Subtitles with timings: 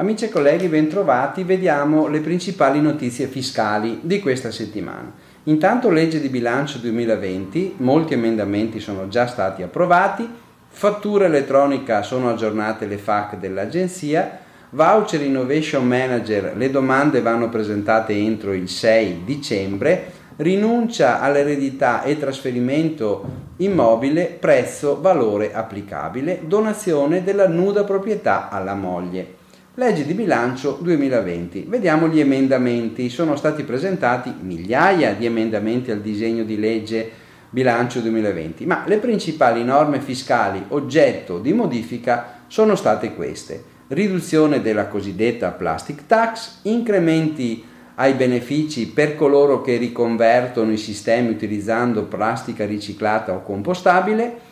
[0.00, 1.44] Amici e colleghi, bentrovati.
[1.44, 5.12] Vediamo le principali notizie fiscali di questa settimana.
[5.44, 10.26] Intanto legge di bilancio 2020, molti emendamenti sono già stati approvati,
[10.68, 14.38] fattura elettronica sono aggiornate le FAC dell'agenzia,
[14.70, 23.48] voucher innovation manager, le domande vanno presentate entro il 6 dicembre, rinuncia all'eredità e trasferimento
[23.60, 29.38] immobile, prezzo, valore applicabile, donazione della nuda proprietà alla moglie.
[29.74, 31.66] Legge di bilancio 2020.
[31.68, 33.08] Vediamo gli emendamenti.
[33.08, 37.10] Sono stati presentati migliaia di emendamenti al disegno di legge
[37.50, 43.62] bilancio 2020, ma le principali norme fiscali oggetto di modifica sono state queste.
[43.88, 47.64] Riduzione della cosiddetta plastic tax, incrementi
[48.00, 54.48] ai benefici per coloro che riconvertono i sistemi utilizzando plastica riciclata o compostabile,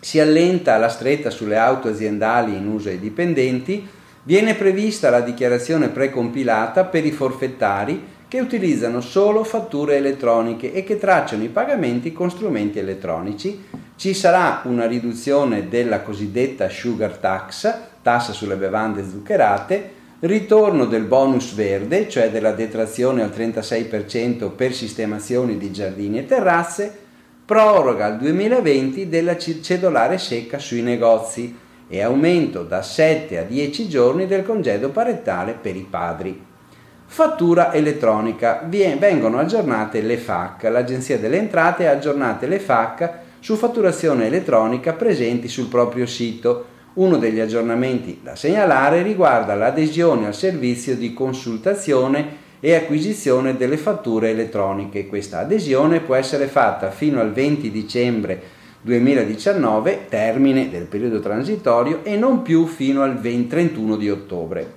[0.00, 3.96] si allenta la stretta sulle auto aziendali in uso ai dipendenti,
[4.28, 10.98] Viene prevista la dichiarazione precompilata per i forfettari che utilizzano solo fatture elettroniche e che
[10.98, 13.64] tracciano i pagamenti con strumenti elettronici.
[13.96, 21.54] Ci sarà una riduzione della cosiddetta sugar tax, tassa sulle bevande zuccherate, ritorno del bonus
[21.54, 27.06] verde, cioè della detrazione al 36% per sistemazioni di giardini e terrazze,
[27.44, 31.56] proroga al 2020 della cedolare secca sui negozi
[31.88, 36.44] e aumento da 7 a 10 giorni del congedo parentale per i padri.
[37.06, 38.62] Fattura elettronica.
[38.66, 40.64] Vengono aggiornate le FAC.
[40.64, 46.76] L'Agenzia delle Entrate ha aggiornate le FAC su fatturazione elettronica presenti sul proprio sito.
[46.98, 54.30] Uno degli aggiornamenti da segnalare riguarda l'adesione al servizio di consultazione e acquisizione delle fatture
[54.30, 55.06] elettroniche.
[55.06, 58.42] Questa adesione può essere fatta fino al 20 dicembre
[58.80, 64.72] 2019, termine del periodo transitorio, e non più fino al 20, 31 di ottobre.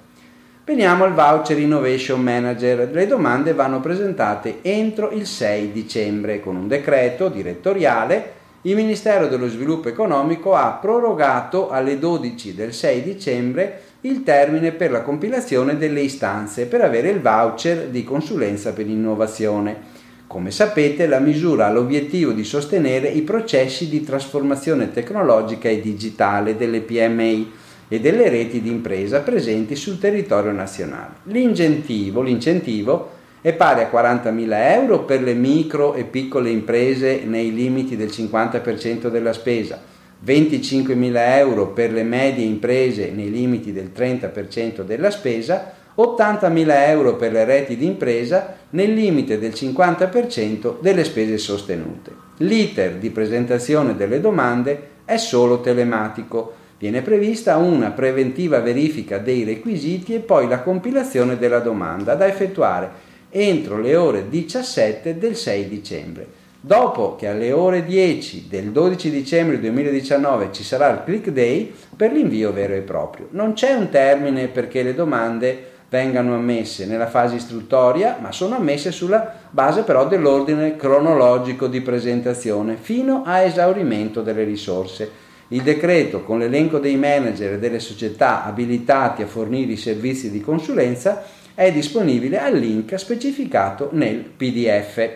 [0.63, 2.88] Veniamo al voucher Innovation Manager.
[2.91, 8.34] Le domande vanno presentate entro il 6 dicembre con un decreto direttoriale.
[8.63, 14.91] Il Ministero dello Sviluppo Economico ha prorogato alle 12 del 6 dicembre il termine per
[14.91, 19.99] la compilazione delle istanze per avere il voucher di consulenza per l'innovazione.
[20.27, 26.55] Come sapete, la misura ha l'obiettivo di sostenere i processi di trasformazione tecnologica e digitale
[26.55, 27.51] delle PMI
[27.88, 31.13] e delle reti di impresa presenti sul territorio nazionale.
[31.23, 37.97] L'incentivo, l'incentivo è pari a 40.000 euro per le micro e piccole imprese nei limiti
[37.97, 39.81] del 50% della spesa,
[40.24, 47.31] 25.000 euro per le medie imprese nei limiti del 30% della spesa 80.000 euro per
[47.31, 52.12] le reti di impresa nel limite del 50% delle spese sostenute.
[52.38, 56.53] L'iter di presentazione delle domande è solo telematico.
[56.78, 63.09] Viene prevista una preventiva verifica dei requisiti e poi la compilazione della domanda da effettuare
[63.31, 66.28] entro le ore 17 del 6 dicembre.
[66.64, 72.12] Dopo che alle ore 10 del 12 dicembre 2019 ci sarà il click day per
[72.12, 73.30] l'invio vero e proprio.
[73.31, 78.91] Non c'è un termine perché le domande vengano ammesse nella fase istruttoria, ma sono ammesse
[78.91, 85.09] sulla base però dell'ordine cronologico di presentazione fino a esaurimento delle risorse.
[85.47, 90.40] Il decreto con l'elenco dei manager e delle società abilitati a fornire i servizi di
[90.41, 91.24] consulenza
[91.61, 95.09] è disponibile al link specificato nel PDF.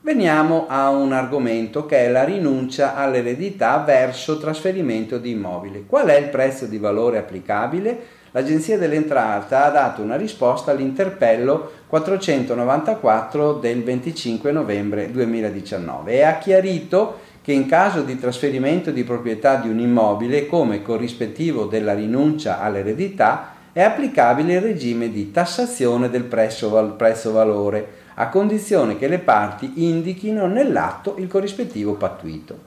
[0.00, 5.84] Veniamo a un argomento che è la rinuncia all'eredità verso trasferimento di immobili.
[5.86, 8.16] Qual è il prezzo di valore applicabile?
[8.32, 17.20] l'Agenzia dell'Entrata ha dato una risposta all'interpello 494 del 25 novembre 2019 e ha chiarito
[17.40, 23.54] che in caso di trasferimento di proprietà di un immobile come corrispettivo della rinuncia all'eredità
[23.78, 30.48] è applicabile il regime di tassazione del prezzo valore a condizione che le parti indichino
[30.48, 32.58] nell'atto il corrispettivo pattuito.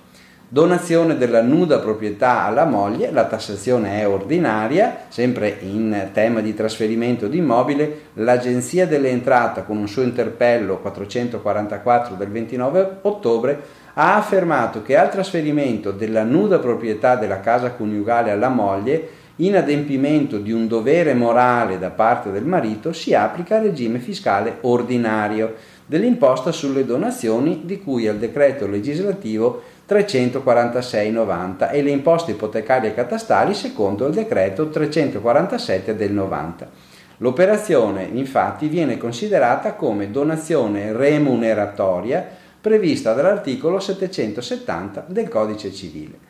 [0.47, 7.27] Donazione della nuda proprietà alla moglie, la tassazione è ordinaria, sempre in tema di trasferimento
[7.27, 13.61] di immobile, l'Agenzia delle Entrate con un suo interpello 444 del 29 ottobre
[13.95, 20.37] ha affermato che al trasferimento della nuda proprietà della casa coniugale alla moglie, in adempimento
[20.37, 25.55] di un dovere morale da parte del marito, si applica il regime fiscale ordinario
[25.85, 33.53] dell'imposta sulle donazioni di cui al decreto legislativo 346,90 e le imposte ipotecarie e catastali
[33.53, 36.69] secondo il decreto 347 del 90.
[37.17, 42.25] L'operazione infatti viene considerata come donazione remuneratoria
[42.61, 46.29] prevista dall'articolo 770 del Codice Civile.